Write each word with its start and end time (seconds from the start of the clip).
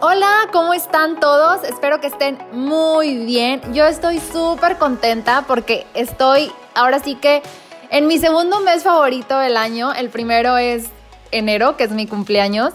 Hola, 0.00 0.48
¿cómo 0.52 0.74
están 0.74 1.18
todos? 1.18 1.64
Espero 1.64 2.00
que 2.00 2.06
estén 2.06 2.38
muy 2.52 3.16
bien. 3.26 3.60
Yo 3.74 3.84
estoy 3.84 4.20
súper 4.20 4.78
contenta 4.78 5.42
porque 5.48 5.88
estoy 5.92 6.52
ahora 6.76 7.00
sí 7.00 7.16
que 7.16 7.42
en 7.90 8.06
mi 8.06 8.18
segundo 8.18 8.60
mes 8.60 8.84
favorito 8.84 9.36
del 9.40 9.56
año. 9.56 9.92
El 9.92 10.08
primero 10.08 10.56
es 10.56 10.86
enero, 11.32 11.76
que 11.76 11.82
es 11.82 11.90
mi 11.90 12.06
cumpleaños. 12.06 12.74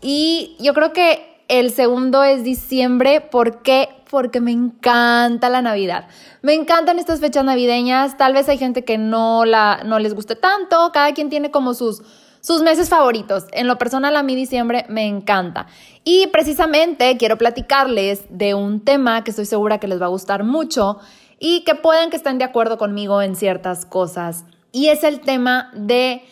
Y 0.00 0.56
yo 0.60 0.72
creo 0.72 0.92
que 0.92 1.42
el 1.48 1.72
segundo 1.72 2.22
es 2.22 2.44
diciembre. 2.44 3.20
¿Por 3.20 3.62
qué? 3.62 3.88
Porque 4.08 4.40
me 4.40 4.52
encanta 4.52 5.48
la 5.48 5.62
Navidad. 5.62 6.06
Me 6.40 6.54
encantan 6.54 7.00
estas 7.00 7.18
fechas 7.18 7.44
navideñas. 7.44 8.16
Tal 8.16 8.32
vez 8.32 8.48
hay 8.48 8.58
gente 8.58 8.84
que 8.84 8.96
no, 8.96 9.44
la, 9.44 9.82
no 9.84 9.98
les 9.98 10.14
guste 10.14 10.36
tanto. 10.36 10.92
Cada 10.92 11.14
quien 11.14 11.30
tiene 11.30 11.50
como 11.50 11.74
sus 11.74 12.04
sus 12.40 12.62
meses 12.62 12.88
favoritos. 12.88 13.46
En 13.52 13.66
lo 13.66 13.78
personal, 13.78 14.16
a 14.16 14.22
mí 14.22 14.34
diciembre 14.34 14.86
me 14.88 15.06
encanta. 15.06 15.66
Y 16.04 16.26
precisamente 16.28 17.16
quiero 17.16 17.36
platicarles 17.36 18.24
de 18.30 18.54
un 18.54 18.80
tema 18.80 19.24
que 19.24 19.30
estoy 19.30 19.46
segura 19.46 19.78
que 19.78 19.88
les 19.88 20.00
va 20.00 20.06
a 20.06 20.10
gustar 20.10 20.44
mucho 20.44 20.98
y 21.38 21.64
que 21.64 21.74
pueden 21.74 22.10
que 22.10 22.16
estén 22.16 22.38
de 22.38 22.44
acuerdo 22.44 22.78
conmigo 22.78 23.22
en 23.22 23.36
ciertas 23.36 23.84
cosas. 23.84 24.44
Y 24.72 24.88
es 24.88 25.04
el 25.04 25.20
tema 25.20 25.70
de 25.74 26.22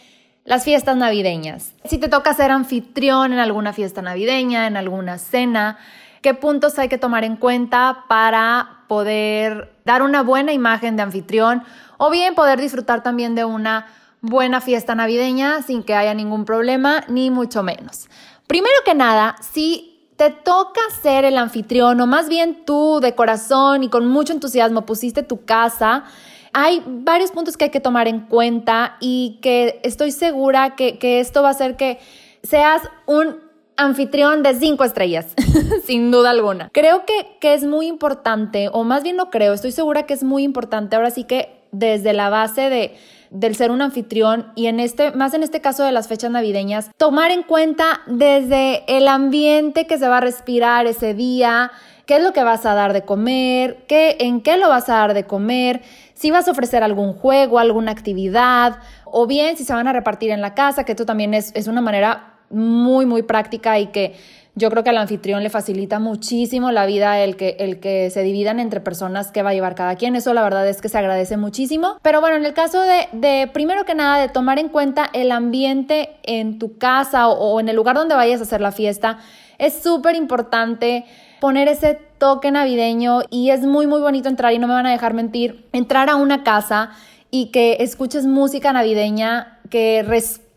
las 0.45 0.65
fiestas 0.65 0.97
navideñas. 0.97 1.75
Si 1.85 1.99
te 1.99 2.09
toca 2.09 2.33
ser 2.33 2.51
anfitrión 2.51 3.33
en 3.33 3.39
alguna 3.39 3.73
fiesta 3.73 4.01
navideña, 4.01 4.67
en 4.67 4.77
alguna 4.77 5.19
cena, 5.19 5.79
qué 6.23 6.35
puntos 6.35 6.79
hay 6.79 6.89
que 6.89 6.99
tomar 6.99 7.25
en 7.25 7.37
cuenta 7.37 8.05
para 8.09 8.85
poder 8.89 9.73
dar 9.85 10.03
una 10.03 10.23
buena 10.23 10.53
imagen 10.53 10.97
de 10.97 11.03
anfitrión 11.03 11.65
o 11.99 12.11
bien 12.11 12.35
poder 12.35 12.61
disfrutar 12.61 13.03
también 13.03 13.35
de 13.35 13.45
una 13.45 13.87
buena 14.21 14.61
fiesta 14.61 14.95
navideña 14.95 15.63
sin 15.63 15.83
que 15.83 15.95
haya 15.95 16.15
ningún 16.15 16.45
problema, 16.45 17.05
ni 17.09 17.31
mucho 17.31 17.63
menos. 17.63 18.09
Primero 18.47 18.75
que 18.85 18.95
nada, 18.95 19.37
si 19.41 19.99
te 20.17 20.31
toca 20.31 20.81
ser 21.01 21.25
el 21.25 21.37
anfitrión 21.39 22.01
o 22.01 22.07
más 22.07 22.29
bien 22.29 22.65
tú 22.65 22.99
de 23.01 23.15
corazón 23.15 23.85
y 23.85 23.89
con 23.89 24.09
mucho 24.09 24.33
entusiasmo 24.33 24.85
pusiste 24.85 25.23
tu 25.23 25.45
casa, 25.45 26.05
hay 26.53 26.83
varios 26.85 27.31
puntos 27.31 27.57
que 27.57 27.65
hay 27.65 27.71
que 27.71 27.81
tomar 27.81 28.09
en 28.09 28.21
cuenta 28.21 28.97
y 29.01 29.39
que 29.43 29.81
estoy 29.85 30.11
segura 30.11 30.75
que, 30.75 30.99
esto 31.21 31.43
va 31.43 31.49
a 31.49 31.51
hacer 31.53 31.77
que 31.77 32.01
seas 32.43 32.83
un 33.07 33.37
anfitrión 33.77 34.43
de 34.43 34.55
cinco 34.55 34.83
estrellas, 34.83 35.27
sin 35.85 36.11
duda 36.11 36.31
alguna. 36.31 36.69
Creo 36.73 37.05
que, 37.07 37.37
que 37.41 37.55
es 37.55 37.63
muy 37.63 37.87
importante, 37.87 38.71
o 38.73 38.83
más 38.83 39.05
bien 39.05 39.15
no 39.15 39.31
creo, 39.31 39.53
estoy 39.53 39.71
segura 39.71 40.05
que 40.05 40.15
es 40.15 40.25
muy 40.25 40.43
importante, 40.43 40.97
ahora 40.97 41.13
sí 41.13 41.23
que 41.25 41.63
desde 41.71 42.13
la 42.13 42.29
base 42.29 42.71
de 42.71 42.97
del 43.31 43.57
ser 43.57 43.71
un 43.71 43.83
anfitrión 43.83 44.53
y 44.55 44.67
en 44.67 44.81
este, 44.81 45.13
más 45.13 45.35
en 45.35 45.43
este 45.43 45.61
caso 45.61 45.85
de 45.85 45.93
las 45.93 46.09
fechas 46.09 46.31
navideñas, 46.31 46.91
tomar 46.97 47.31
en 47.31 47.43
cuenta 47.43 48.01
desde 48.07 48.85
el 48.87 49.09
ambiente 49.09 49.87
que 49.87 49.99
se 49.99 50.09
va 50.09 50.19
a 50.19 50.21
respirar 50.21 50.87
ese 50.87 51.15
día, 51.15 51.71
qué 52.07 52.17
es 52.17 52.23
lo 52.23 52.33
que 52.33 52.43
vas 52.43 52.65
a 52.65 52.75
dar 52.75 52.93
de 52.93 53.03
comer, 53.03 53.85
qué, 53.87 54.17
en 54.21 54.41
qué 54.41 54.57
lo 54.57 54.69
vas 54.69 54.89
a 54.89 54.95
dar 54.95 55.15
de 55.15 55.25
comer, 55.25 55.83
si 56.15 56.31
vas 56.31 56.49
a 56.49 56.53
ofrecer 56.53 56.83
algún 56.83 57.13
juego, 57.13 57.59
alguna 57.59 57.93
actividad, 57.93 58.79
o 59.05 59.27
bien 59.27 59.57
si 59.57 59.65
se 59.65 59.75
van 59.75 59.89
a 59.89 59.93
repartir 59.93 60.31
en 60.31 60.41
la 60.41 60.55
casa, 60.55 60.85
que 60.85 60.93
esto 60.93 61.07
también 61.07 61.35
es, 61.35 61.53
es 61.55 61.69
una 61.69 61.81
manera 61.81 62.35
muy, 62.51 63.07
muy 63.07 63.23
práctica 63.23 63.79
y 63.79 63.89
que 63.89 64.17
yo 64.59 64.71
creo 64.71 64.85
que 64.85 64.91
al 64.91 64.99
anfitrión 64.99 65.43
le 65.43 65.51
facilita 65.51 65.99
muchísimo 66.01 66.73
la 66.73 66.85
vida 66.85 67.21
el 67.21 67.37
que, 67.37 67.57
el 67.61 67.81
que 67.81 68.11
se 68.11 68.23
dividan 68.23 68.61
entre 68.61 68.81
personas 68.81 69.31
que 69.31 69.43
va 69.43 69.51
a 69.51 69.55
llevar 69.55 69.75
cada 69.75 69.97
quien. 69.97 70.17
Eso 70.17 70.35
la 70.35 70.43
verdad 70.43 70.69
es 70.69 70.83
que 70.83 70.89
se 70.89 70.99
agradece 70.99 71.37
muchísimo. 71.37 71.99
Pero 72.03 72.21
bueno, 72.21 72.37
en 72.37 72.45
el 72.45 72.55
caso 72.55 72.83
de, 72.83 73.49
primero 73.53 73.85
que 73.85 73.95
nada, 73.95 74.21
de 74.21 74.29
tomar 74.29 74.59
en 74.59 74.69
cuenta 74.69 75.09
el 75.13 75.31
ambiente 75.31 76.17
en 76.25 76.59
tu 76.59 76.77
casa 76.77 77.29
o, 77.29 77.55
o 77.55 77.61
en 77.61 77.69
el 77.69 77.77
lugar 77.77 77.97
donde 77.97 78.15
vayas 78.15 78.41
a 78.41 78.45
hacer 78.45 78.61
la 78.61 78.73
fiesta, 78.73 79.19
es 79.59 79.81
súper 79.83 80.17
importante 80.17 81.05
poner 81.41 81.69
ese 81.69 81.99
toque 82.19 82.51
navideño 82.51 83.23
y 83.31 83.51
es 83.51 83.61
muy, 83.61 83.87
muy 83.87 84.01
bonito 84.01 84.29
entrar 84.29 84.53
y 84.53 84.59
no 84.59 84.67
me 84.67 84.75
van 84.75 84.87
a 84.87 84.91
dejar 84.91 85.15
mentir, 85.15 85.67
entrar 85.73 86.11
a 86.11 86.17
una 86.17 86.43
casa 86.43 86.91
y 87.31 87.47
que 87.47 87.77
escuches 87.81 88.27
música 88.27 88.73
navideña, 88.73 89.61
que 89.71 90.03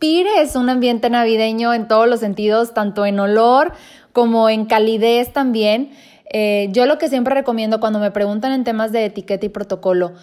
respires 0.01 0.55
un 0.55 0.67
ambiente 0.67 1.11
navideño 1.11 1.75
en 1.75 1.87
todos 1.87 2.07
los 2.07 2.19
sentidos, 2.19 2.73
tanto 2.73 3.05
en 3.05 3.19
olor 3.19 3.73
como 4.13 4.49
en 4.49 4.65
calidez 4.65 5.31
también. 5.31 5.91
Eh, 6.33 6.69
yo 6.71 6.87
lo 6.87 6.97
que 6.97 7.07
siempre 7.07 7.35
recomiendo 7.35 7.79
cuando 7.79 7.99
me 7.99 8.09
preguntan 8.09 8.51
en 8.51 8.63
temas 8.63 8.91
de 8.91 9.05
etiqueta 9.05 9.45
y 9.45 9.49
protocolo, 9.49 10.13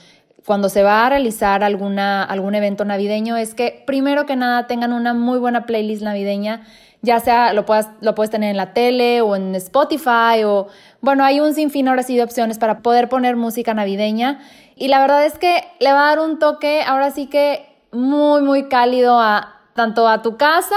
cuando 0.44 0.68
se 0.68 0.82
va 0.82 1.06
a 1.06 1.10
realizar 1.10 1.62
alguna, 1.62 2.24
algún 2.24 2.56
evento 2.56 2.84
navideño, 2.84 3.36
es 3.36 3.54
que 3.54 3.84
primero 3.86 4.26
que 4.26 4.34
nada 4.34 4.66
tengan 4.66 4.92
una 4.92 5.14
muy 5.14 5.38
buena 5.38 5.64
playlist 5.64 6.02
navideña, 6.02 6.62
ya 7.02 7.20
sea 7.20 7.52
lo, 7.52 7.64
puedas, 7.64 7.88
lo 8.00 8.16
puedes 8.16 8.30
tener 8.30 8.50
en 8.50 8.56
la 8.56 8.72
tele 8.72 9.20
o 9.20 9.36
en 9.36 9.54
Spotify 9.54 10.42
o, 10.44 10.66
bueno, 11.00 11.24
hay 11.24 11.38
un 11.38 11.54
sinfín 11.54 11.86
ahora 11.86 12.02
sí 12.02 12.16
de 12.16 12.24
opciones 12.24 12.58
para 12.58 12.80
poder 12.80 13.08
poner 13.08 13.36
música 13.36 13.74
navideña 13.74 14.40
y 14.74 14.88
la 14.88 14.98
verdad 14.98 15.24
es 15.24 15.38
que 15.38 15.62
le 15.78 15.92
va 15.92 16.06
a 16.06 16.16
dar 16.16 16.18
un 16.18 16.40
toque 16.40 16.82
ahora 16.82 17.12
sí 17.12 17.26
que 17.26 17.64
muy, 17.92 18.42
muy 18.42 18.68
cálido 18.68 19.20
a 19.20 19.57
tanto 19.78 20.08
a 20.08 20.22
tu 20.22 20.36
casa 20.36 20.74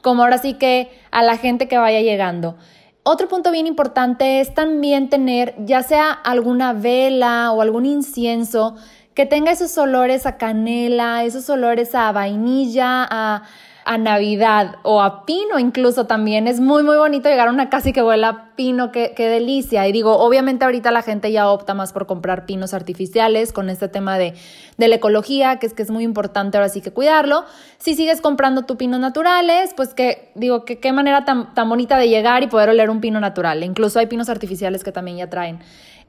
como 0.00 0.22
ahora 0.22 0.38
sí 0.38 0.54
que 0.54 0.90
a 1.10 1.22
la 1.22 1.36
gente 1.36 1.68
que 1.68 1.76
vaya 1.76 2.00
llegando. 2.00 2.56
Otro 3.02 3.28
punto 3.28 3.50
bien 3.50 3.66
importante 3.66 4.40
es 4.40 4.54
también 4.54 5.10
tener 5.10 5.54
ya 5.58 5.82
sea 5.82 6.10
alguna 6.10 6.72
vela 6.72 7.52
o 7.52 7.60
algún 7.60 7.84
incienso 7.84 8.76
que 9.14 9.26
tenga 9.26 9.52
esos 9.52 9.76
olores 9.76 10.24
a 10.24 10.38
canela, 10.38 11.22
esos 11.24 11.50
olores 11.50 11.94
a 11.94 12.12
vainilla, 12.12 13.06
a 13.10 13.42
a 13.84 13.98
Navidad 13.98 14.76
o 14.82 15.02
a 15.02 15.24
pino 15.24 15.58
incluso 15.58 16.06
también. 16.06 16.46
Es 16.46 16.60
muy, 16.60 16.82
muy 16.82 16.96
bonito 16.96 17.28
llegar 17.28 17.48
a 17.48 17.50
una 17.50 17.70
casa 17.70 17.90
y 17.90 17.92
que 17.92 18.02
huela 18.02 18.50
pino, 18.56 18.92
qué, 18.92 19.14
delicia. 19.16 19.86
Y 19.88 19.92
digo, 19.92 20.18
obviamente 20.18 20.64
ahorita 20.64 20.90
la 20.90 21.02
gente 21.02 21.32
ya 21.32 21.48
opta 21.48 21.74
más 21.74 21.92
por 21.92 22.06
comprar 22.06 22.46
pinos 22.46 22.74
artificiales 22.74 23.52
con 23.52 23.70
este 23.70 23.88
tema 23.88 24.18
de, 24.18 24.34
de 24.76 24.88
la 24.88 24.96
ecología, 24.96 25.58
que 25.58 25.66
es 25.66 25.74
que 25.74 25.82
es 25.82 25.90
muy 25.90 26.04
importante 26.04 26.58
ahora 26.58 26.68
sí 26.68 26.80
que 26.80 26.90
cuidarlo. 26.90 27.44
Si 27.78 27.94
sigues 27.94 28.20
comprando 28.20 28.66
tu 28.66 28.76
pinos 28.76 29.00
naturales, 29.00 29.72
pues 29.76 29.94
que 29.94 30.30
digo, 30.34 30.64
que 30.64 30.78
qué 30.78 30.92
manera 30.92 31.24
tan, 31.24 31.54
tan 31.54 31.68
bonita 31.68 31.96
de 31.96 32.08
llegar 32.08 32.42
y 32.42 32.48
poder 32.48 32.68
oler 32.68 32.90
un 32.90 33.00
pino 33.00 33.20
natural. 33.20 33.64
Incluso 33.64 33.98
hay 33.98 34.06
pinos 34.06 34.28
artificiales 34.28 34.84
que 34.84 34.92
también 34.92 35.16
ya 35.16 35.30
traen 35.30 35.60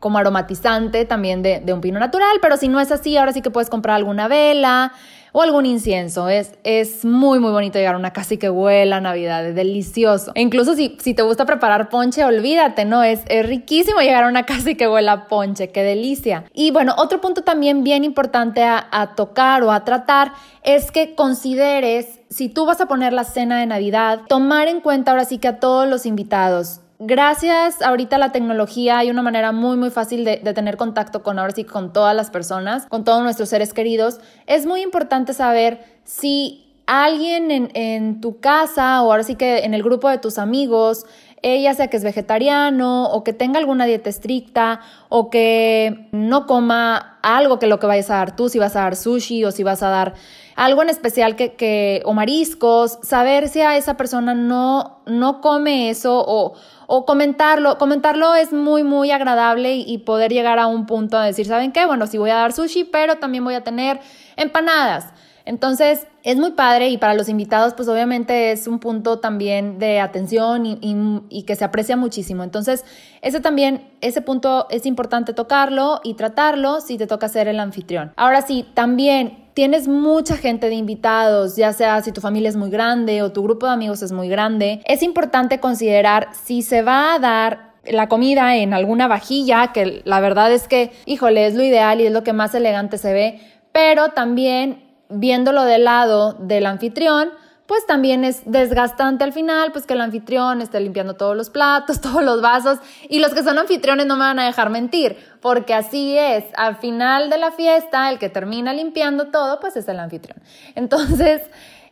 como 0.01 0.17
aromatizante 0.17 1.05
también 1.05 1.43
de, 1.43 1.61
de 1.61 1.71
un 1.71 1.79
pino 1.79 1.99
natural, 1.99 2.39
pero 2.41 2.57
si 2.57 2.67
no 2.67 2.81
es 2.81 2.91
así, 2.91 3.15
ahora 3.15 3.31
sí 3.31 3.41
que 3.41 3.51
puedes 3.51 3.69
comprar 3.69 3.95
alguna 3.95 4.27
vela 4.27 4.91
o 5.31 5.41
algún 5.41 5.65
incienso. 5.65 6.27
Es, 6.27 6.53
es 6.63 7.05
muy, 7.05 7.39
muy 7.39 7.51
bonito 7.51 7.77
llegar 7.77 7.95
a 7.95 7.97
una 7.97 8.11
casa 8.11 8.33
y 8.33 8.37
que 8.37 8.49
huela 8.49 8.97
a 8.97 9.01
Navidad, 9.01 9.45
es 9.45 9.55
delicioso. 9.55 10.31
E 10.35 10.41
incluso 10.41 10.75
si, 10.75 10.97
si 10.99 11.13
te 11.13 11.21
gusta 11.21 11.45
preparar 11.45 11.89
ponche, 11.89 12.25
olvídate, 12.25 12.85
¿no? 12.85 13.03
Es, 13.03 13.21
es 13.27 13.45
riquísimo 13.45 14.01
llegar 14.01 14.23
a 14.23 14.27
una 14.27 14.45
casa 14.45 14.71
y 14.71 14.75
que 14.75 14.87
huela 14.87 15.27
ponche, 15.27 15.69
qué 15.69 15.83
delicia. 15.83 16.45
Y 16.53 16.71
bueno, 16.71 16.95
otro 16.97 17.21
punto 17.21 17.43
también 17.43 17.83
bien 17.83 18.03
importante 18.03 18.63
a, 18.63 18.87
a 18.91 19.15
tocar 19.15 19.63
o 19.63 19.71
a 19.71 19.85
tratar 19.85 20.33
es 20.63 20.91
que 20.91 21.15
consideres, 21.15 22.19
si 22.29 22.49
tú 22.49 22.65
vas 22.65 22.81
a 22.81 22.87
poner 22.87 23.13
la 23.13 23.23
cena 23.23 23.59
de 23.59 23.65
Navidad, 23.65 24.21
tomar 24.27 24.67
en 24.67 24.81
cuenta 24.81 25.11
ahora 25.11 25.25
sí 25.25 25.37
que 25.37 25.47
a 25.47 25.59
todos 25.59 25.87
los 25.87 26.05
invitados, 26.05 26.81
gracias 27.03 27.81
ahorita 27.81 28.17
a 28.17 28.19
la 28.19 28.31
tecnología 28.31 28.99
hay 28.99 29.09
una 29.09 29.23
manera 29.23 29.51
muy 29.51 29.75
muy 29.75 29.89
fácil 29.89 30.23
de, 30.23 30.37
tener 30.37 30.77
contacto 30.77 31.23
con 31.23 31.39
ahora 31.39 31.51
sí 31.53 31.63
con 31.63 31.93
todas 31.93 32.15
las 32.15 32.29
personas, 32.29 32.85
con 32.85 33.03
todos 33.03 33.23
nuestros 33.23 33.49
seres 33.49 33.73
queridos. 33.73 34.19
Es 34.45 34.67
muy 34.67 34.81
importante 34.81 35.33
saber 35.33 35.83
si 36.03 36.71
alguien 36.85 37.49
en, 37.49 37.71
en 37.73 38.21
tu 38.21 38.39
casa 38.39 39.01
o 39.01 39.11
ahora 39.11 39.23
sí 39.23 39.35
que 39.35 39.59
en 39.59 39.73
el 39.73 39.81
grupo 39.81 40.09
de 40.09 40.19
tus 40.19 40.37
amigos 40.37 41.05
ella 41.43 41.73
sea 41.73 41.87
que 41.87 41.97
es 41.97 42.03
vegetariano 42.03 43.05
o 43.05 43.23
que 43.23 43.33
tenga 43.33 43.59
alguna 43.59 43.85
dieta 43.85 44.09
estricta 44.09 44.81
o 45.09 45.29
que 45.29 46.07
no 46.11 46.45
coma 46.45 47.19
algo 47.23 47.59
que 47.59 47.67
lo 47.67 47.79
que 47.79 47.87
vayas 47.87 48.09
a 48.09 48.17
dar 48.17 48.35
tú, 48.35 48.49
si 48.49 48.59
vas 48.59 48.75
a 48.75 48.81
dar 48.81 48.95
sushi 48.95 49.43
o 49.45 49.51
si 49.51 49.63
vas 49.63 49.81
a 49.83 49.89
dar 49.89 50.13
algo 50.55 50.81
en 50.81 50.89
especial 50.89 51.35
que, 51.35 51.53
que 51.53 52.01
o 52.05 52.13
mariscos, 52.13 52.99
saber 53.01 53.47
si 53.47 53.61
a 53.61 53.77
esa 53.77 53.97
persona 53.97 54.33
no, 54.33 55.01
no 55.05 55.41
come 55.41 55.89
eso 55.89 56.23
o, 56.25 56.53
o 56.87 57.05
comentarlo. 57.05 57.77
Comentarlo 57.77 58.35
es 58.35 58.51
muy, 58.51 58.83
muy 58.83 59.11
agradable 59.11 59.73
y, 59.75 59.97
poder 59.99 60.31
llegar 60.31 60.59
a 60.59 60.67
un 60.67 60.85
punto 60.85 61.19
de 61.19 61.27
decir, 61.27 61.47
¿saben 61.47 61.71
qué? 61.71 61.85
Bueno, 61.85 62.05
sí 62.05 62.17
voy 62.17 62.31
a 62.31 62.35
dar 62.35 62.53
sushi, 62.53 62.83
pero 62.83 63.15
también 63.15 63.43
voy 63.43 63.53
a 63.53 63.63
tener 63.63 63.99
empanadas. 64.35 65.13
Entonces, 65.45 66.05
es 66.23 66.37
muy 66.37 66.51
padre 66.51 66.89
y 66.89 66.97
para 66.97 67.13
los 67.13 67.29
invitados, 67.29 67.73
pues 67.73 67.87
obviamente 67.87 68.51
es 68.51 68.67
un 68.67 68.79
punto 68.79 69.19
también 69.19 69.79
de 69.79 69.99
atención 69.99 70.65
y, 70.65 71.43
que 71.43 71.55
se 71.55 71.65
aprecia 71.65 71.97
muchísimo. 71.97 72.43
Entonces, 72.43 72.85
ese 73.21 73.39
también, 73.39 73.89
ese 74.01 74.21
punto 74.21 74.67
es 74.69 74.85
importante 74.85 75.33
tocarlo 75.33 75.99
y 76.03 76.13
tratarlo 76.13 76.81
si 76.81 76.97
te 76.97 77.07
toca 77.07 77.27
ser 77.27 77.47
el 77.47 77.59
anfitrión. 77.59 78.13
Ahora 78.15 78.41
sí, 78.41 78.65
también 78.73 79.49
tienes 79.53 79.87
mucha 79.87 80.37
gente 80.37 80.69
de 80.69 80.75
invitados, 80.75 81.55
ya 81.55 81.73
sea 81.73 82.01
si 82.01 82.11
tu 82.11 82.21
familia 82.21 82.49
es 82.49 82.55
muy 82.55 82.69
grande 82.69 83.21
o 83.21 83.31
tu 83.31 83.43
grupo 83.43 83.65
de 83.65 83.73
amigos 83.73 84.01
es 84.01 84.11
muy 84.11 84.29
grande, 84.29 84.81
es 84.85 85.03
importante 85.03 85.59
considerar 85.59 86.29
si 86.43 86.61
se 86.61 86.83
va 86.83 87.15
a 87.15 87.19
dar 87.19 87.71
la 87.83 88.07
comida 88.07 88.55
en 88.55 88.73
alguna 88.73 89.07
vajilla, 89.07 89.71
que 89.73 90.01
la 90.05 90.19
verdad 90.19 90.53
es 90.53 90.67
que, 90.67 90.91
híjole, 91.05 91.47
es 91.47 91.55
lo 91.55 91.63
ideal 91.63 91.99
y 91.99 92.05
es 92.05 92.13
lo 92.13 92.23
que 92.23 92.31
más 92.31 92.53
elegante 92.53 92.97
se 92.97 93.11
ve, 93.11 93.39
pero 93.71 94.09
también 94.09 94.90
viéndolo 95.11 95.63
del 95.63 95.83
lado 95.83 96.33
del 96.33 96.65
anfitrión, 96.65 97.29
pues 97.71 97.85
también 97.85 98.25
es 98.25 98.41
desgastante 98.45 99.23
al 99.23 99.31
final, 99.31 99.71
pues 99.71 99.85
que 99.85 99.93
el 99.93 100.01
anfitrión 100.01 100.61
esté 100.61 100.81
limpiando 100.81 101.13
todos 101.13 101.37
los 101.37 101.49
platos, 101.49 102.01
todos 102.01 102.21
los 102.21 102.41
vasos, 102.41 102.79
y 103.07 103.19
los 103.19 103.33
que 103.33 103.43
son 103.43 103.57
anfitriones 103.57 104.07
no 104.07 104.15
me 104.15 104.25
van 104.25 104.39
a 104.39 104.45
dejar 104.45 104.69
mentir, 104.69 105.17
porque 105.39 105.73
así 105.73 106.17
es, 106.17 106.43
al 106.57 106.75
final 106.75 107.29
de 107.29 107.37
la 107.37 107.51
fiesta, 107.51 108.09
el 108.09 108.19
que 108.19 108.27
termina 108.27 108.73
limpiando 108.73 109.27
todo, 109.27 109.61
pues 109.61 109.77
es 109.77 109.87
el 109.87 109.99
anfitrión. 109.99 110.37
Entonces, 110.75 111.43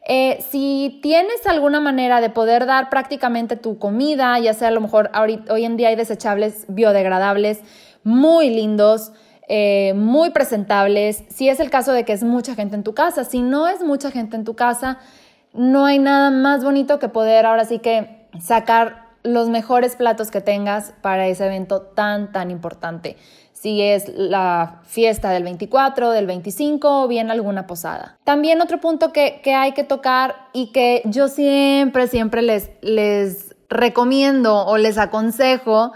eh, 0.05 0.43
si 0.49 0.99
tienes 1.01 1.47
alguna 1.47 1.79
manera 1.79 2.19
de 2.19 2.29
poder 2.29 2.65
dar 2.65 2.89
prácticamente 2.89 3.55
tu 3.55 3.77
comida, 3.79 4.37
ya 4.39 4.53
sea 4.53 4.69
a 4.69 4.71
lo 4.71 4.81
mejor 4.81 5.11
hoy 5.15 5.63
en 5.63 5.77
día 5.77 5.89
hay 5.89 5.95
desechables 5.95 6.65
biodegradables 6.67 7.61
muy 8.03 8.49
lindos, 8.49 9.11
eh, 9.51 9.95
muy 9.95 10.29
presentables, 10.29 11.23
si 11.29 11.49
es 11.49 11.59
el 11.59 11.71
caso 11.71 11.91
de 11.91 12.05
que 12.05 12.13
es 12.13 12.23
mucha 12.23 12.53
gente 12.53 12.75
en 12.75 12.83
tu 12.83 12.93
casa, 12.93 13.23
si 13.23 13.41
no 13.41 13.67
es 13.67 13.83
mucha 13.83 14.11
gente 14.11 14.35
en 14.35 14.43
tu 14.43 14.55
casa, 14.55 14.99
no 15.53 15.85
hay 15.85 15.97
nada 15.97 16.29
más 16.29 16.63
bonito 16.63 16.99
que 16.99 17.09
poder 17.09 17.47
ahora 17.47 17.65
sí 17.65 17.79
que 17.79 18.27
sacar 18.39 19.07
los 19.23 19.49
mejores 19.49 19.95
platos 19.95 20.29
que 20.29 20.41
tengas 20.41 20.93
para 21.01 21.25
ese 21.27 21.47
evento 21.47 21.81
tan, 21.81 22.31
tan 22.31 22.51
importante. 22.51 23.17
Si 23.53 23.81
es 23.81 24.07
la 24.15 24.81
fiesta 24.83 25.31
del 25.31 25.43
24, 25.43 26.11
del 26.11 26.27
25 26.27 27.01
o 27.01 27.07
bien 27.07 27.31
alguna 27.31 27.65
posada. 27.65 28.19
También 28.25 28.61
otro 28.61 28.79
punto 28.79 29.11
que, 29.11 29.41
hay 29.45 29.71
que 29.71 29.83
tocar 29.83 30.35
y 30.53 30.67
que 30.67 31.01
yo 31.05 31.27
siempre, 31.27 32.05
siempre 32.05 32.43
les, 32.43 32.69
les 32.81 33.55
recomiendo 33.67 34.67
o 34.67 34.77
les 34.77 34.99
aconsejo 34.99 35.91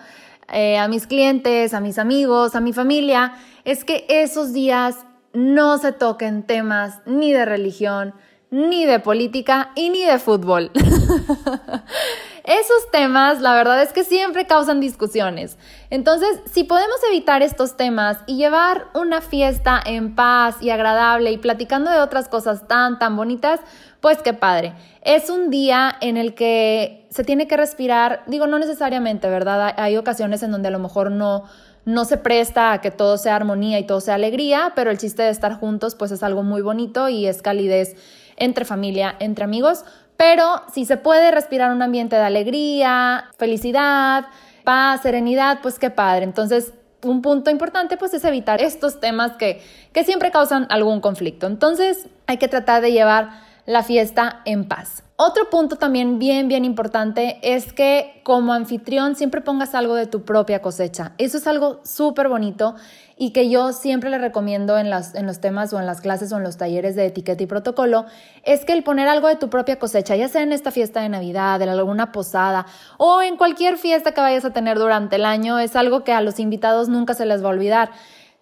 eh, 0.52 0.78
a 0.78 0.88
mis 0.88 1.08
clientes, 1.08 1.74
a 1.74 1.80
mis 1.80 1.98
amigos, 1.98 2.56
a 2.56 2.60
mi 2.60 2.74
familia, 2.74 3.34
es 3.64 3.86
que 3.86 4.06
esos 4.10 4.54
días 4.54 4.98
no 5.34 5.78
se 5.78 5.92
toquen 5.92 6.44
temas 6.44 7.00
ni 7.06 7.34
de 7.34 7.46
religión, 7.46 8.14
ni 8.52 8.86
de 8.86 9.00
política 9.00 9.72
y 9.76 9.90
ni 9.90 10.04
de 10.04 10.20
fútbol. 10.20 10.72
Esos 12.44 12.92
temas, 12.92 13.40
la 13.40 13.54
verdad 13.54 13.82
es 13.82 13.94
que 13.94 14.04
siempre 14.04 14.46
causan 14.46 14.82
discusiones. 14.82 15.58
Entonces, 15.90 16.42
si 16.52 16.66
podemos 16.66 16.98
evitar 17.10 17.42
estos 17.42 17.78
temas 17.78 18.18
y 18.26 18.36
llevar 18.36 18.88
una 18.94 19.22
fiesta 19.22 19.82
en 19.86 20.14
paz 20.14 20.58
y 20.62 20.70
agradable 20.70 21.32
y 21.32 21.38
platicando 21.38 21.90
de 21.90 22.00
otras 22.00 22.28
cosas 22.28 22.68
tan, 22.68 23.00
tan 23.00 23.16
bonitas, 23.16 23.62
pues 24.02 24.18
qué 24.22 24.34
padre. 24.34 24.74
Es 25.04 25.30
un 25.30 25.52
día 25.52 25.96
en 26.02 26.18
el 26.18 26.36
que 26.36 27.08
se 27.10 27.24
tiene 27.24 27.48
que 27.48 27.56
respirar, 27.56 28.24
digo, 28.28 28.46
no 28.46 28.60
necesariamente, 28.60 29.30
¿verdad? 29.30 29.74
Hay 29.78 29.96
ocasiones 29.96 30.44
en 30.44 30.52
donde 30.52 30.68
a 30.68 30.72
lo 30.72 30.80
mejor 30.80 31.12
no 31.12 31.46
no 31.86 32.06
se 32.06 32.18
presta 32.18 32.72
a 32.72 32.82
que 32.82 32.92
todo 32.92 33.18
sea 33.18 33.36
armonía 33.36 33.80
y 33.80 33.86
todo 33.86 34.00
sea 34.00 34.16
alegría, 34.16 34.72
pero 34.76 34.90
el 34.90 34.98
chiste 34.98 35.24
de 35.24 35.30
estar 35.30 35.60
juntos 35.60 35.96
pues 35.96 36.12
es 36.12 36.24
algo 36.24 36.44
muy 36.44 36.62
bonito 36.62 37.10
y 37.10 37.26
es 37.28 37.42
calidez 37.42 37.96
entre 38.38 38.66
familia, 38.66 39.16
entre 39.20 39.44
amigos, 39.44 39.84
pero 40.24 40.62
si 40.72 40.86
se 40.86 40.96
puede 40.96 41.32
respirar 41.32 41.74
un 41.74 41.82
ambiente 41.82 42.16
de 42.16 42.22
alegría, 42.22 43.26
felicidad, 43.38 44.28
paz, 44.64 45.02
serenidad, 45.02 45.60
pues 45.62 45.80
qué 45.80 45.90
padre. 45.90 46.24
Entonces, 46.24 46.74
un 47.04 47.22
punto 47.22 47.52
importante 47.52 47.98
pues 47.98 48.14
es 48.14 48.24
evitar 48.24 48.62
estos 48.62 49.02
temas 49.02 49.34
que, 49.34 49.62
que 49.92 50.06
siempre 50.06 50.32
causan 50.32 50.66
algún 50.70 51.02
conflicto. 51.02 51.46
Entonces, 51.46 52.08
hay 52.26 52.38
que 52.38 52.48
tratar 52.48 52.82
de 52.82 52.94
llevar 52.94 53.32
la 53.66 53.84
fiesta 53.84 54.42
en 54.46 54.68
paz. 54.68 55.04
Otro 55.16 55.50
punto 55.50 55.78
también 55.78 56.18
bien, 56.18 56.48
bien 56.48 56.66
importante 56.66 57.40
es 57.44 57.72
que 57.72 58.20
como 58.24 58.52
anfitrión 58.52 59.16
siempre 59.16 59.42
pongas 59.42 59.76
algo 59.76 59.96
de 59.96 60.08
tu 60.08 60.24
propia 60.24 60.62
cosecha. 60.62 61.14
Eso 61.18 61.38
es 61.38 61.46
algo 61.46 61.80
súper 61.84 62.30
bonito 62.30 62.76
y 63.16 63.32
que 63.32 63.50
yo 63.50 63.74
siempre 63.74 64.10
le 64.10 64.18
recomiendo 64.18 64.78
en, 64.78 64.90
las, 64.90 65.14
en 65.14 65.28
los 65.28 65.40
temas 65.40 65.72
o 65.72 65.80
en 65.80 65.86
las 65.86 66.02
clases 66.02 66.34
o 66.34 66.38
en 66.38 66.44
los 66.44 66.58
talleres 66.58 66.96
de 66.96 67.06
etiqueta 67.06 67.44
y 67.44 67.46
protocolo, 67.46 68.06
es 68.44 68.66
que 68.66 68.74
el 68.74 68.84
poner 68.84 69.08
algo 69.08 69.28
de 69.28 69.36
tu 69.36 69.50
propia 69.50 69.78
cosecha, 69.78 70.16
ya 70.16 70.28
sea 70.28 70.42
en 70.42 70.52
esta 70.52 70.72
fiesta 70.72 71.02
de 71.02 71.10
Navidad, 71.10 71.62
en 71.62 71.70
alguna 71.70 72.12
posada 72.12 72.66
o 72.98 73.22
en 73.22 73.38
cualquier 73.38 73.78
fiesta 73.78 74.14
que 74.14 74.20
vayas 74.20 74.46
a 74.46 74.52
tener 74.52 74.80
durante 74.80 75.18
el 75.18 75.26
año, 75.26 75.60
es 75.60 75.76
algo 75.76 76.04
que 76.04 76.12
a 76.12 76.22
los 76.22 76.40
invitados 76.40 76.90
nunca 76.90 77.14
se 77.14 77.26
les 77.26 77.44
va 77.44 77.48
a 77.48 77.52
olvidar. 77.52 77.92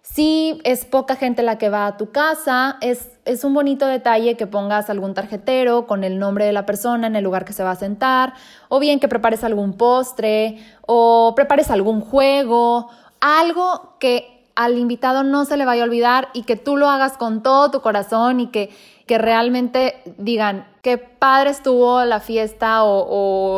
Si 0.02 0.60
es 0.64 0.84
poca 0.84 1.14
gente 1.14 1.44
la 1.44 1.58
que 1.58 1.70
va 1.70 1.86
a 1.86 1.96
tu 1.96 2.10
casa, 2.10 2.76
es, 2.80 3.08
es 3.24 3.44
un 3.44 3.54
bonito 3.54 3.86
detalle 3.86 4.36
que 4.36 4.48
pongas 4.48 4.90
algún 4.90 5.14
tarjetero 5.14 5.86
con 5.86 6.02
el 6.02 6.18
nombre 6.18 6.44
de 6.44 6.52
la 6.52 6.66
persona 6.66 7.06
en 7.06 7.14
el 7.14 7.22
lugar 7.22 7.44
que 7.44 7.52
se 7.52 7.62
va 7.62 7.70
a 7.70 7.76
sentar, 7.76 8.34
o 8.68 8.80
bien 8.80 8.98
que 8.98 9.06
prepares 9.06 9.44
algún 9.44 9.74
postre, 9.74 10.58
o 10.82 11.34
prepares 11.36 11.70
algún 11.70 12.00
juego, 12.00 12.90
algo 13.20 13.94
que 14.00 14.44
al 14.56 14.76
invitado 14.76 15.22
no 15.22 15.44
se 15.44 15.56
le 15.56 15.64
vaya 15.64 15.82
a 15.82 15.86
olvidar 15.86 16.30
y 16.32 16.42
que 16.42 16.56
tú 16.56 16.76
lo 16.76 16.90
hagas 16.90 17.16
con 17.16 17.44
todo 17.44 17.70
tu 17.70 17.80
corazón 17.80 18.40
y 18.40 18.48
que, 18.48 18.70
que 19.06 19.18
realmente 19.18 20.02
digan 20.18 20.66
qué 20.82 20.98
padre 20.98 21.50
estuvo 21.50 22.04
la 22.04 22.18
fiesta 22.18 22.82
o, 22.82 23.06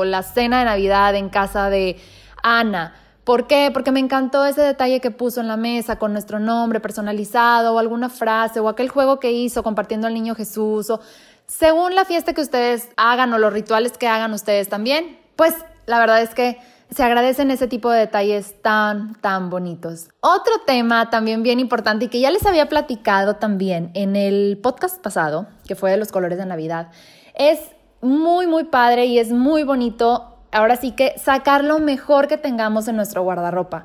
o 0.00 0.04
la 0.04 0.22
cena 0.22 0.58
de 0.58 0.66
Navidad 0.66 1.14
en 1.14 1.30
casa 1.30 1.70
de 1.70 1.96
Ana 2.42 2.94
¿Por 3.24 3.46
qué? 3.46 3.70
Porque 3.72 3.90
me 3.90 4.00
encantó 4.00 4.44
ese 4.44 4.60
detalle 4.60 5.00
que 5.00 5.10
puso 5.10 5.40
en 5.40 5.48
la 5.48 5.56
mesa 5.56 5.98
con 5.98 6.12
nuestro 6.12 6.38
nombre 6.38 6.78
personalizado 6.78 7.74
o 7.74 7.78
alguna 7.78 8.10
frase 8.10 8.60
o 8.60 8.68
aquel 8.68 8.90
juego 8.90 9.18
que 9.18 9.32
hizo 9.32 9.62
compartiendo 9.62 10.06
al 10.06 10.14
niño 10.14 10.34
Jesús 10.34 10.90
o 10.90 11.00
según 11.46 11.94
la 11.94 12.04
fiesta 12.04 12.34
que 12.34 12.42
ustedes 12.42 12.90
hagan 12.96 13.32
o 13.32 13.38
los 13.38 13.52
rituales 13.52 13.96
que 13.96 14.08
hagan 14.08 14.34
ustedes 14.34 14.68
también. 14.68 15.18
Pues 15.36 15.54
la 15.86 15.98
verdad 15.98 16.20
es 16.20 16.34
que 16.34 16.58
se 16.90 17.02
agradecen 17.02 17.50
ese 17.50 17.66
tipo 17.66 17.90
de 17.90 18.00
detalles 18.00 18.60
tan, 18.60 19.14
tan 19.20 19.48
bonitos. 19.48 20.10
Otro 20.20 20.52
tema 20.66 21.08
también 21.08 21.42
bien 21.42 21.60
importante 21.60 22.04
y 22.04 22.08
que 22.08 22.20
ya 22.20 22.30
les 22.30 22.44
había 22.44 22.68
platicado 22.68 23.36
también 23.36 23.90
en 23.94 24.16
el 24.16 24.58
podcast 24.62 25.00
pasado, 25.00 25.46
que 25.66 25.74
fue 25.74 25.90
de 25.90 25.96
los 25.96 26.12
colores 26.12 26.36
de 26.36 26.46
Navidad, 26.46 26.90
es 27.34 27.58
muy, 28.02 28.46
muy 28.46 28.64
padre 28.64 29.06
y 29.06 29.18
es 29.18 29.32
muy 29.32 29.64
bonito 29.64 30.33
ahora 30.54 30.76
sí 30.76 30.92
que 30.92 31.18
sacar 31.18 31.64
lo 31.64 31.78
mejor 31.80 32.28
que 32.28 32.38
tengamos 32.38 32.88
en 32.88 32.96
nuestro 32.96 33.22
guardarropa. 33.22 33.84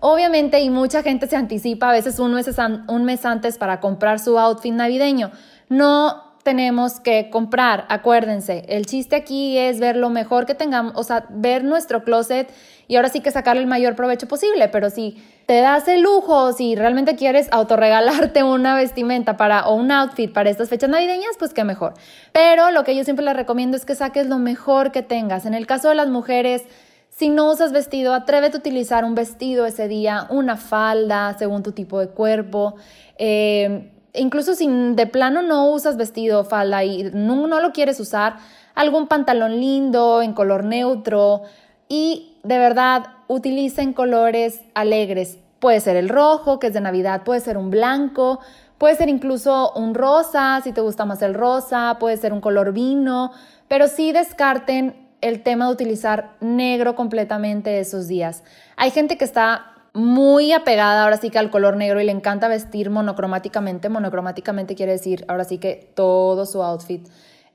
Obviamente, 0.00 0.60
y 0.60 0.70
mucha 0.70 1.02
gente 1.02 1.26
se 1.26 1.36
anticipa 1.36 1.88
a 1.88 1.92
veces 1.92 2.18
un 2.18 2.34
mes, 2.34 2.48
un 2.88 3.04
mes 3.04 3.24
antes 3.24 3.58
para 3.58 3.80
comprar 3.80 4.18
su 4.18 4.38
outfit 4.38 4.72
navideño. 4.72 5.30
No 5.68 6.27
tenemos 6.42 7.00
que 7.00 7.30
comprar, 7.30 7.84
acuérdense, 7.88 8.64
el 8.68 8.86
chiste 8.86 9.16
aquí 9.16 9.58
es 9.58 9.80
ver 9.80 9.96
lo 9.96 10.10
mejor 10.10 10.46
que 10.46 10.54
tengamos, 10.54 10.92
o 10.96 11.02
sea, 11.02 11.26
ver 11.30 11.64
nuestro 11.64 12.04
closet 12.04 12.52
y 12.86 12.96
ahora 12.96 13.08
sí 13.08 13.20
que 13.20 13.30
sacarle 13.30 13.62
el 13.62 13.68
mayor 13.68 13.94
provecho 13.94 14.26
posible, 14.28 14.68
pero 14.68 14.90
si 14.90 15.22
te 15.46 15.60
das 15.60 15.88
el 15.88 16.02
lujo, 16.02 16.52
si 16.52 16.74
realmente 16.74 17.16
quieres 17.16 17.48
autorregalarte 17.50 18.42
una 18.44 18.74
vestimenta 18.74 19.36
para 19.36 19.66
o 19.68 19.74
un 19.74 19.90
outfit 19.92 20.32
para 20.32 20.50
estas 20.50 20.68
fechas 20.68 20.88
navideñas, 20.88 21.36
pues 21.38 21.52
qué 21.52 21.64
mejor. 21.64 21.94
Pero 22.32 22.70
lo 22.70 22.84
que 22.84 22.96
yo 22.96 23.04
siempre 23.04 23.24
les 23.24 23.36
recomiendo 23.36 23.76
es 23.76 23.84
que 23.84 23.94
saques 23.94 24.26
lo 24.26 24.38
mejor 24.38 24.90
que 24.90 25.02
tengas. 25.02 25.46
En 25.46 25.54
el 25.54 25.66
caso 25.66 25.90
de 25.90 25.94
las 25.94 26.08
mujeres, 26.08 26.64
si 27.10 27.28
no 27.28 27.50
usas 27.50 27.72
vestido, 27.72 28.14
atrévete 28.14 28.56
a 28.56 28.60
utilizar 28.60 29.04
un 29.04 29.14
vestido 29.14 29.66
ese 29.66 29.88
día, 29.88 30.26
una 30.30 30.56
falda 30.56 31.34
según 31.38 31.62
tu 31.62 31.72
tipo 31.72 31.98
de 32.00 32.08
cuerpo. 32.08 32.76
Eh, 33.18 33.90
incluso 34.18 34.54
si 34.54 34.66
de 34.68 35.06
plano 35.06 35.42
no 35.42 35.70
usas 35.70 35.96
vestido 35.96 36.40
o 36.40 36.44
falda 36.44 36.84
y 36.84 37.10
no, 37.14 37.46
no 37.46 37.60
lo 37.60 37.72
quieres 37.72 38.00
usar, 38.00 38.36
algún 38.74 39.06
pantalón 39.08 39.60
lindo 39.60 40.22
en 40.22 40.32
color 40.32 40.64
neutro, 40.64 41.42
y 41.88 42.36
de 42.42 42.58
verdad 42.58 43.06
utilicen 43.26 43.92
colores 43.92 44.60
alegres. 44.74 45.38
Puede 45.58 45.80
ser 45.80 45.96
el 45.96 46.08
rojo, 46.08 46.58
que 46.58 46.68
es 46.68 46.74
de 46.74 46.80
Navidad, 46.80 47.22
puede 47.24 47.40
ser 47.40 47.56
un 47.56 47.70
blanco, 47.70 48.40
puede 48.76 48.94
ser 48.94 49.08
incluso 49.08 49.72
un 49.72 49.94
rosa, 49.94 50.60
si 50.62 50.72
te 50.72 50.80
gusta 50.80 51.04
más 51.04 51.22
el 51.22 51.34
rosa, 51.34 51.96
puede 51.98 52.16
ser 52.16 52.32
un 52.32 52.40
color 52.40 52.72
vino, 52.72 53.32
pero 53.66 53.88
sí 53.88 54.12
descarten 54.12 54.94
el 55.20 55.42
tema 55.42 55.66
de 55.66 55.72
utilizar 55.72 56.36
negro 56.40 56.94
completamente 56.94 57.80
esos 57.80 58.06
días. 58.06 58.44
Hay 58.76 58.92
gente 58.92 59.18
que 59.18 59.24
está 59.24 59.77
muy 59.94 60.52
apegada 60.52 61.04
ahora 61.04 61.16
sí 61.16 61.30
que 61.30 61.38
al 61.38 61.50
color 61.50 61.76
negro 61.76 62.00
y 62.00 62.04
le 62.04 62.12
encanta 62.12 62.48
vestir 62.48 62.90
monocromáticamente. 62.90 63.88
Monocromáticamente 63.88 64.74
quiere 64.74 64.92
decir 64.92 65.24
ahora 65.28 65.44
sí 65.44 65.58
que 65.58 65.92
todo 65.94 66.46
su 66.46 66.62
outfit 66.62 67.08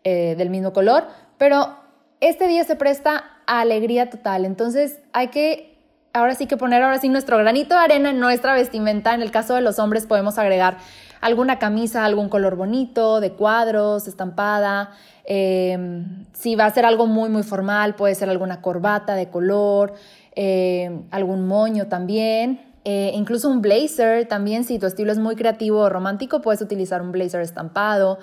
eh, 0.04 0.36
del 0.38 0.50
mismo 0.50 0.74
color, 0.74 1.06
pero 1.38 1.78
este 2.20 2.48
día 2.48 2.64
se 2.64 2.76
presta 2.76 3.24
a 3.46 3.62
alegría 3.62 4.10
total. 4.10 4.46
Entonces 4.46 5.00
hay 5.14 5.28
que 5.28 5.74
ahora 6.14 6.36
sí 6.36 6.46
que 6.46 6.58
poner 6.58 6.84
ahora 6.84 7.00
sí 7.00 7.10
nuestro 7.10 7.38
granito 7.38 7.76
de 7.76 7.82
arena 7.82 8.12
en 8.12 8.20
nuestra 8.20 8.54
vestimenta. 8.54 9.14
En 9.14 9.22
el 9.22 9.32
caso 9.32 9.56
de 9.56 9.62
los 9.62 9.80
hombres 9.80 10.06
podemos 10.06 10.38
agregar 10.38 10.78
alguna 11.22 11.58
camisa, 11.58 12.06
algún 12.06 12.30
color 12.30 12.56
bonito, 12.56 13.20
de 13.20 13.32
cuadros, 13.32 14.08
estampada. 14.08 14.92
Em, 15.26 16.26
si 16.34 16.56
va 16.56 16.66
a 16.66 16.74
ser 16.74 16.86
algo 16.86 17.08
muy, 17.08 17.30
muy 17.30 17.44
formal, 17.44 17.96
puede 17.96 18.16
ser 18.16 18.30
alguna 18.30 18.62
corbata 18.62 19.16
de 19.16 19.30
color, 19.30 19.94
em, 20.36 21.04
algún 21.12 21.48
moño 21.48 21.88
también. 21.88 22.60
Eh, 22.86 23.12
incluso 23.14 23.48
un 23.50 23.62
blazer 23.62 24.28
también, 24.28 24.66
si 24.66 24.78
tu 24.78 24.86
estilo 24.88 25.12
es 25.12 25.18
muy 25.18 25.36
creativo 25.36 25.80
o 25.80 25.90
romántico, 25.90 26.42
puedes 26.42 26.62
utilizar 26.62 27.02
un 27.02 27.12
blazer 27.12 27.42
estampado. 27.42 28.20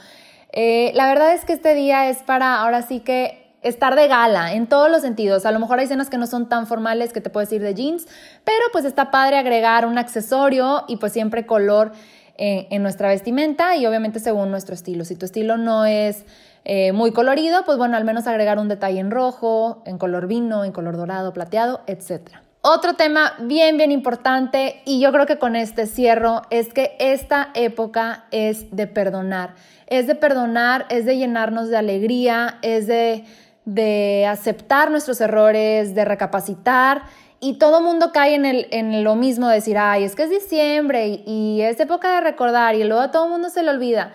Eh, 0.53 0.93
la 0.95 1.09
verdad 1.09 1.33
es 1.33 1.45
que 1.45 1.55
este 1.55 1.75
día 1.75 2.11
es 2.11 2.19
para 2.19 2.61
ahora 2.61 2.83
sí 2.83 3.01
que 3.01 3.41
estar 3.63 3.95
de 3.95 4.09
gala 4.09 4.55
en 4.55 4.67
todos 4.67 4.91
los 4.91 5.03
sentidos. 5.03 5.47
A 5.47 5.53
lo 5.53 5.61
mejor 5.61 5.79
hay 5.79 5.85
escenas 5.85 6.11
que 6.11 6.19
no 6.19 6.27
son 6.27 6.49
tan 6.49 6.67
formales 6.67 7.13
que 7.13 7.21
te 7.21 7.31
puedes 7.31 7.53
ir 7.53 7.63
de 7.63 7.75
jeans, 7.75 8.07
pero 8.45 8.61
pues 8.73 8.85
está 8.85 9.11
padre 9.11 9.39
agregar 9.39 9.87
un 9.87 9.99
accesorio 9.99 10.85
y 10.89 10.97
pues 10.97 11.13
siempre 11.13 11.47
color 11.47 11.93
en 12.41 12.83
nuestra 12.83 13.09
vestimenta 13.09 13.77
y 13.77 13.85
obviamente 13.85 14.19
según 14.19 14.51
nuestro 14.51 14.75
estilo. 14.75 15.05
Si 15.05 15.15
tu 15.15 15.27
estilo 15.27 15.59
no 15.59 15.85
es 15.85 16.25
eh, 16.65 16.93
muy 16.93 17.13
colorido, 17.13 17.65
pues 17.67 17.77
bueno, 17.77 17.97
al 17.97 18.05
menos 18.05 18.27
agregar 18.27 18.59
un 18.59 18.69
detalle 18.69 18.99
en 18.99 19.11
rojo, 19.11 19.83
en 19.85 19.99
color 19.99 20.27
vino, 20.27 20.65
en 20.65 20.73
color 20.73 20.97
dorado, 20.97 21.35
plateado, 21.35 21.83
etc. 21.87 22.31
Otro 22.63 22.95
tema 22.95 23.35
bien, 23.41 23.77
bien 23.77 23.93
importante, 23.93 24.83
y 24.87 25.01
yo 25.01 25.13
creo 25.13 25.27
que 25.27 25.39
con 25.39 25.55
este 25.55 25.87
cierro, 25.87 26.43
es 26.51 26.73
que 26.73 26.97
esta 26.99 27.51
época 27.55 28.25
es 28.31 28.75
de 28.75 28.87
perdonar. 28.87 29.55
Es 29.87 30.07
de 30.07 30.15
perdonar, 30.15 30.87
es 30.89 31.05
de 31.05 31.19
llenarnos 31.19 31.69
de 31.69 31.77
alegría, 31.77 32.59
es 32.63 32.87
de, 32.87 33.25
de 33.65 34.27
aceptar 34.27 34.91
nuestros 34.91 35.21
errores, 35.21 35.95
de 35.95 36.05
recapacitar 36.05 37.03
y 37.41 37.55
todo 37.55 37.81
mundo 37.81 38.13
cae 38.13 38.35
en, 38.35 38.45
el, 38.45 38.69
en 38.71 39.03
lo 39.03 39.17
mismo, 39.17 39.49
de 39.49 39.55
decir, 39.55 39.79
ay, 39.79 40.05
es 40.05 40.15
que 40.15 40.25
es 40.25 40.31
diciembre 40.31 41.09
y, 41.09 41.23
y 41.27 41.63
es 41.63 41.81
época 41.81 42.15
de 42.15 42.21
recordar 42.21 42.75
y 42.75 42.85
luego 42.85 43.03
a 43.03 43.11
todo 43.11 43.29
mundo 43.29 43.49
se 43.49 43.63
le 43.63 43.71
olvida. 43.71 44.13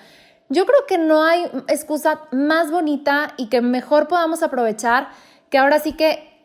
Yo 0.47 0.65
creo 0.67 0.85
que 0.87 0.99
no 0.99 1.23
hay 1.23 1.43
excusa 1.67 2.21
más 2.31 2.69
bonita 2.69 3.33
y 3.35 3.47
que 3.49 3.61
mejor 3.61 4.07
podamos 4.07 4.43
aprovechar 4.43 5.09
que 5.49 5.57
ahora 5.57 5.79
sí 5.79 5.93
que 5.93 6.35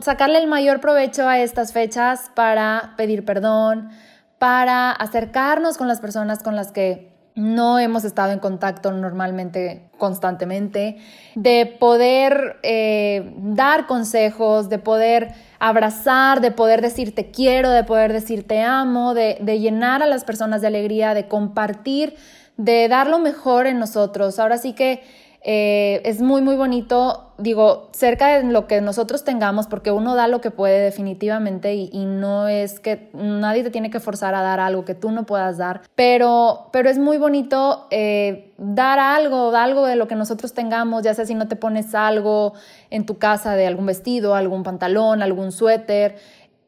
sacarle 0.00 0.38
el 0.38 0.48
mayor 0.48 0.80
provecho 0.80 1.28
a 1.28 1.38
estas 1.38 1.72
fechas 1.72 2.30
para 2.34 2.94
pedir 2.96 3.24
perdón, 3.24 3.90
para 4.38 4.90
acercarnos 4.90 5.78
con 5.78 5.86
las 5.86 6.00
personas 6.00 6.42
con 6.42 6.56
las 6.56 6.72
que 6.72 7.13
no 7.34 7.80
hemos 7.80 8.04
estado 8.04 8.32
en 8.32 8.38
contacto 8.38 8.92
normalmente, 8.92 9.90
constantemente, 9.98 10.98
de 11.34 11.66
poder 11.66 12.58
eh, 12.62 13.34
dar 13.38 13.86
consejos, 13.86 14.68
de 14.68 14.78
poder 14.78 15.34
abrazar, 15.58 16.40
de 16.40 16.52
poder 16.52 16.80
decir 16.80 17.14
te 17.14 17.30
quiero, 17.30 17.70
de 17.70 17.82
poder 17.82 18.12
decir 18.12 18.46
te 18.46 18.62
amo, 18.62 19.14
de, 19.14 19.38
de 19.40 19.58
llenar 19.58 20.02
a 20.02 20.06
las 20.06 20.24
personas 20.24 20.60
de 20.60 20.68
alegría, 20.68 21.14
de 21.14 21.26
compartir, 21.26 22.14
de 22.56 22.86
dar 22.88 23.08
lo 23.08 23.18
mejor 23.18 23.66
en 23.66 23.80
nosotros. 23.80 24.38
Ahora 24.38 24.58
sí 24.58 24.72
que 24.72 25.02
eh, 25.46 26.00
es 26.06 26.22
muy, 26.22 26.40
muy 26.40 26.56
bonito, 26.56 27.34
digo, 27.36 27.90
cerca 27.92 28.28
de 28.28 28.44
lo 28.44 28.66
que 28.66 28.80
nosotros 28.80 29.24
tengamos, 29.24 29.66
porque 29.66 29.90
uno 29.90 30.14
da 30.14 30.26
lo 30.26 30.40
que 30.40 30.50
puede 30.50 30.80
definitivamente 30.80 31.74
y, 31.74 32.06
no 32.06 32.48
es 32.48 32.80
que 32.80 33.10
nadie 33.12 33.62
te 33.62 33.70
tiene 33.70 33.90
que 33.90 34.00
forzar 34.00 34.34
a 34.34 34.40
dar 34.40 34.58
algo 34.58 34.86
que 34.86 34.94
tú 34.94 35.10
no 35.10 35.26
puedas 35.26 35.58
dar, 35.58 35.82
pero, 35.94 36.70
pero 36.72 36.88
es 36.88 36.98
muy 36.98 37.18
bonito 37.18 37.86
eh, 37.90 38.54
dar 38.56 38.98
algo, 38.98 39.54
algo 39.54 39.84
de 39.84 39.96
lo 39.96 40.08
que 40.08 40.14
nosotros 40.14 40.54
tengamos, 40.54 41.02
ya 41.02 41.12
sea 41.12 41.26
si 41.26 41.34
no 41.34 41.46
te 41.46 41.56
pones 41.56 41.94
algo 41.94 42.54
en 42.88 43.04
tu 43.04 43.18
casa 43.18 43.54
de 43.54 43.66
algún 43.66 43.84
vestido, 43.84 44.34
algún 44.34 44.62
pantalón, 44.62 45.22
algún 45.22 45.52
suéter 45.52 46.16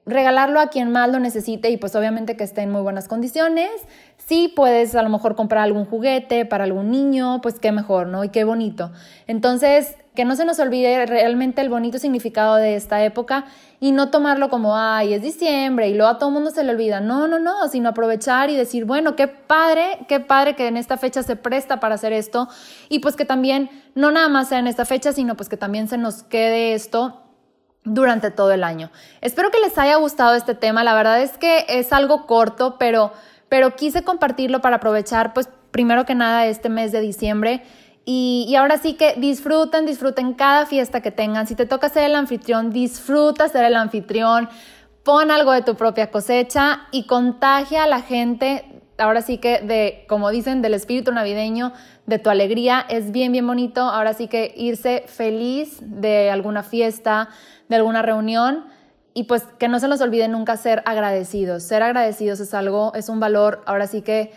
regalarlo 0.06 0.60
a 0.60 0.68
quien 0.68 0.92
más 0.92 1.10
lo 1.10 1.18
necesite 1.18 1.68
y 1.68 1.76
pues 1.76 1.96
obviamente 1.96 2.36
que 2.36 2.44
esté 2.44 2.62
en 2.62 2.70
muy 2.70 2.80
buenas 2.80 3.08
condiciones. 3.08 3.70
Si 4.16 4.48
puedes 4.48 4.94
a 4.94 5.02
lo 5.02 5.08
mejor 5.08 5.34
comprar 5.34 5.64
algún 5.64 5.84
juguete 5.84 6.46
para 6.46 6.64
algún 6.64 6.90
niño, 6.90 7.40
pues 7.42 7.58
qué 7.58 7.72
mejor, 7.72 8.06
¿no? 8.06 8.22
Y 8.22 8.28
qué 8.28 8.44
bonito. 8.44 8.92
Entonces, 9.26 9.96
que 10.14 10.24
no 10.24 10.34
se 10.36 10.44
nos 10.44 10.58
olvide 10.60 11.04
realmente 11.06 11.60
el 11.60 11.68
bonito 11.68 11.98
significado 11.98 12.56
de 12.56 12.76
esta 12.76 13.04
época 13.04 13.44
y 13.80 13.92
no 13.92 14.10
tomarlo 14.10 14.48
como, 14.48 14.76
ay, 14.76 15.12
es 15.12 15.22
diciembre 15.22 15.88
y 15.88 15.94
luego 15.94 16.10
a 16.10 16.18
todo 16.18 16.30
mundo 16.30 16.50
se 16.50 16.64
le 16.64 16.70
olvida. 16.70 17.00
No, 17.00 17.26
no, 17.26 17.38
no, 17.38 17.68
sino 17.68 17.88
aprovechar 17.88 18.48
y 18.48 18.56
decir, 18.56 18.84
bueno, 18.84 19.16
qué 19.16 19.28
padre, 19.28 20.06
qué 20.08 20.20
padre 20.20 20.54
que 20.54 20.68
en 20.68 20.76
esta 20.76 20.96
fecha 20.96 21.22
se 21.22 21.36
presta 21.36 21.80
para 21.80 21.96
hacer 21.96 22.12
esto 22.12 22.48
y 22.88 23.00
pues 23.00 23.16
que 23.16 23.24
también 23.24 23.70
no 23.94 24.10
nada 24.12 24.28
más 24.28 24.48
sea 24.48 24.60
en 24.60 24.68
esta 24.68 24.84
fecha, 24.84 25.12
sino 25.12 25.36
pues 25.36 25.48
que 25.48 25.56
también 25.56 25.88
se 25.88 25.98
nos 25.98 26.22
quede 26.22 26.74
esto 26.74 27.25
durante 27.86 28.30
todo 28.30 28.52
el 28.52 28.64
año. 28.64 28.90
Espero 29.22 29.50
que 29.50 29.60
les 29.60 29.78
haya 29.78 29.96
gustado 29.96 30.34
este 30.34 30.54
tema. 30.54 30.84
La 30.84 30.94
verdad 30.94 31.22
es 31.22 31.38
que 31.38 31.64
es 31.68 31.92
algo 31.92 32.26
corto, 32.26 32.76
pero, 32.78 33.12
pero 33.48 33.74
quise 33.76 34.04
compartirlo 34.04 34.60
para 34.60 34.76
aprovechar, 34.76 35.32
pues, 35.32 35.48
primero 35.70 36.04
que 36.04 36.14
nada, 36.14 36.46
este 36.46 36.68
mes 36.68 36.92
de 36.92 37.00
diciembre. 37.00 37.62
Y, 38.04 38.44
y, 38.48 38.56
ahora 38.56 38.78
sí 38.78 38.94
que 38.94 39.14
disfruten, 39.16 39.86
disfruten 39.86 40.34
cada 40.34 40.66
fiesta 40.66 41.00
que 41.00 41.10
tengan. 41.10 41.46
Si 41.46 41.54
te 41.54 41.66
toca 41.66 41.88
ser 41.88 42.04
el 42.04 42.14
anfitrión, 42.14 42.70
disfruta 42.70 43.48
ser 43.48 43.64
el 43.64 43.74
anfitrión. 43.74 44.48
Pon 45.02 45.30
algo 45.30 45.52
de 45.52 45.62
tu 45.62 45.76
propia 45.76 46.10
cosecha 46.10 46.82
y 46.90 47.04
contagia 47.04 47.84
a 47.84 47.86
la 47.86 48.02
gente. 48.02 48.75
Ahora 48.98 49.22
sí 49.22 49.38
que 49.38 49.60
de, 49.60 50.04
como 50.08 50.30
dicen, 50.30 50.62
del 50.62 50.74
espíritu 50.74 51.12
navideño, 51.12 51.72
de 52.06 52.18
tu 52.18 52.30
alegría. 52.30 52.84
Es 52.88 53.12
bien, 53.12 53.32
bien 53.32 53.46
bonito. 53.46 53.82
Ahora 53.82 54.14
sí 54.14 54.28
que 54.28 54.54
irse 54.56 55.04
feliz 55.06 55.78
de 55.82 56.30
alguna 56.30 56.62
fiesta, 56.62 57.28
de 57.68 57.76
alguna 57.76 58.02
reunión 58.02 58.64
y 59.16 59.24
pues 59.24 59.44
que 59.58 59.68
no 59.68 59.80
se 59.80 59.88
nos 59.88 60.02
olvide 60.02 60.28
nunca 60.28 60.58
ser 60.58 60.82
agradecidos. 60.84 61.62
Ser 61.62 61.82
agradecidos 61.82 62.38
es 62.40 62.52
algo, 62.52 62.92
es 62.94 63.08
un 63.08 63.18
valor, 63.18 63.62
ahora 63.64 63.86
sí 63.86 64.02
que 64.02 64.32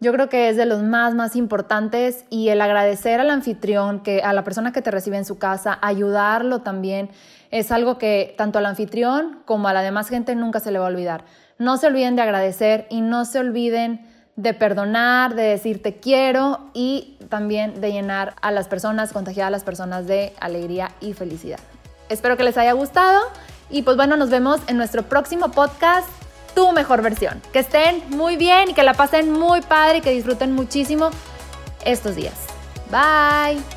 yo 0.00 0.12
creo 0.12 0.30
que 0.30 0.48
es 0.48 0.56
de 0.56 0.64
los 0.64 0.82
más, 0.82 1.14
más 1.14 1.36
importantes 1.36 2.24
y 2.30 2.48
el 2.48 2.62
agradecer 2.62 3.20
al 3.20 3.28
anfitrión, 3.28 4.00
que 4.00 4.22
a 4.22 4.32
la 4.32 4.42
persona 4.42 4.72
que 4.72 4.80
te 4.80 4.90
recibe 4.90 5.18
en 5.18 5.26
su 5.26 5.38
casa, 5.38 5.78
ayudarlo 5.82 6.62
también, 6.62 7.10
es 7.50 7.70
algo 7.70 7.98
que 7.98 8.34
tanto 8.38 8.58
al 8.58 8.64
anfitrión 8.64 9.42
como 9.44 9.68
a 9.68 9.74
la 9.74 9.82
demás 9.82 10.08
gente 10.08 10.34
nunca 10.34 10.58
se 10.58 10.72
le 10.72 10.78
va 10.78 10.86
a 10.86 10.88
olvidar. 10.88 11.24
No 11.58 11.76
se 11.76 11.86
olviden 11.86 12.16
de 12.16 12.22
agradecer 12.22 12.86
y 12.90 13.00
no 13.00 13.24
se 13.24 13.38
olviden 13.38 14.06
de 14.36 14.54
perdonar, 14.54 15.34
de 15.34 15.42
decir 15.44 15.82
te 15.82 15.96
quiero 15.96 16.70
y 16.74 17.18
también 17.28 17.80
de 17.80 17.92
llenar 17.92 18.34
a 18.42 18.50
las 18.50 18.66
personas, 18.66 19.12
contagiar 19.12 19.46
a 19.46 19.50
las 19.50 19.62
personas 19.62 20.06
de 20.06 20.32
alegría 20.40 20.90
y 21.00 21.12
felicidad. 21.12 21.60
Espero 22.08 22.36
que 22.36 22.44
les 22.44 22.56
haya 22.58 22.72
gustado 22.72 23.20
y 23.70 23.82
pues 23.82 23.96
bueno, 23.96 24.16
nos 24.16 24.30
vemos 24.30 24.60
en 24.66 24.76
nuestro 24.76 25.02
próximo 25.04 25.50
podcast, 25.50 26.08
Tu 26.54 26.70
mejor 26.72 27.02
versión. 27.02 27.42
Que 27.52 27.60
estén 27.60 28.02
muy 28.10 28.36
bien 28.36 28.70
y 28.70 28.74
que 28.74 28.84
la 28.84 28.94
pasen 28.94 29.32
muy 29.32 29.60
padre 29.60 29.98
y 29.98 30.00
que 30.00 30.10
disfruten 30.10 30.52
muchísimo 30.52 31.10
estos 31.84 32.14
días. 32.14 32.46
Bye. 32.90 33.73